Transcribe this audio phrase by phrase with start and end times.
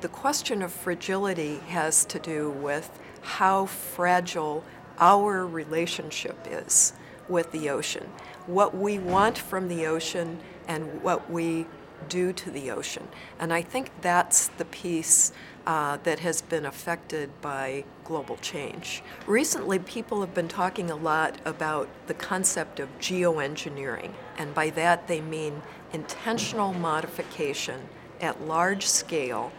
[0.00, 2.88] The question of fragility has to do with
[3.20, 4.62] how fragile
[5.00, 6.92] our relationship is
[7.28, 8.08] with the ocean,
[8.46, 10.38] what we want from the ocean,
[10.68, 11.66] and what we
[12.08, 13.08] do to the ocean.
[13.40, 15.32] And I think that's the piece
[15.66, 19.02] uh, that has been affected by global change.
[19.26, 25.08] Recently, people have been talking a lot about the concept of geoengineering, and by that
[25.08, 25.60] they mean
[25.92, 27.88] intentional modification
[28.20, 29.52] at large scale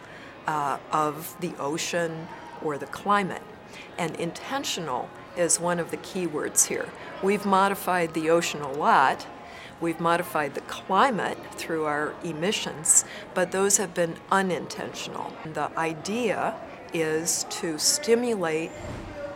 [0.46, 2.28] uh, of the ocean
[2.62, 3.42] or the climate.
[3.98, 6.88] And intentional is one of the key words here.
[7.22, 9.26] We've modified the ocean a lot.
[9.80, 15.32] We've modified the climate through our emissions, but those have been unintentional.
[15.44, 16.54] The idea
[16.92, 18.70] is to stimulate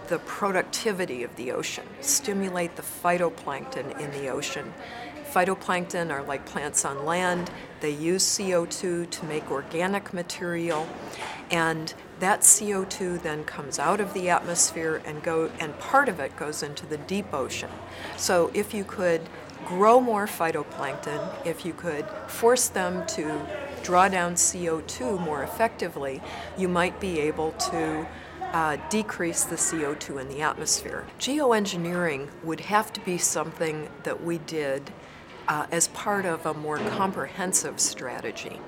[0.08, 4.72] the productivity of the ocean, stimulate the phytoplankton in the ocean.
[5.32, 7.50] Phytoplankton are like plants on land.
[7.80, 10.88] They use CO2 to make organic material,
[11.50, 16.36] and that CO2 then comes out of the atmosphere and go and part of it
[16.36, 17.70] goes into the deep ocean.
[18.16, 19.22] So if you could
[19.66, 23.44] grow more phytoplankton, if you could force them to
[23.82, 26.22] draw down CO2 more effectively,
[26.56, 28.06] you might be able to
[28.54, 31.04] uh, decrease the CO2 in the atmosphere.
[31.18, 34.92] Geoengineering would have to be something that we did
[35.48, 38.60] uh, as part of a more comprehensive strategy.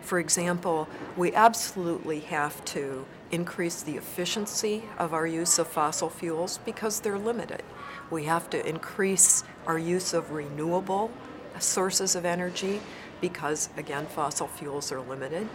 [0.00, 6.58] For example, we absolutely have to increase the efficiency of our use of fossil fuels
[6.64, 7.62] because they're limited.
[8.10, 11.10] We have to increase our use of renewable
[11.58, 12.80] sources of energy
[13.20, 15.48] because, again, fossil fuels are limited.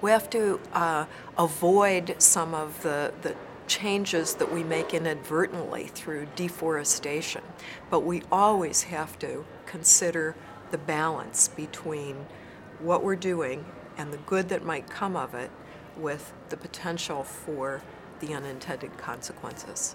[0.00, 1.06] We have to uh,
[1.38, 3.34] avoid some of the, the
[3.66, 7.42] changes that we make inadvertently through deforestation,
[7.88, 10.34] but we always have to consider
[10.70, 12.26] the balance between
[12.80, 13.64] what we're doing
[13.96, 15.50] and the good that might come of it
[15.96, 17.82] with the potential for
[18.20, 19.94] the unintended consequences.